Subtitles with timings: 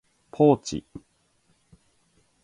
[0.31, 0.83] ポーチ